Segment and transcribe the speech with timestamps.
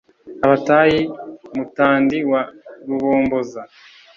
[0.45, 0.99] abatayi,
[1.55, 2.41] mutandi wa
[2.87, 3.61] rubomboza,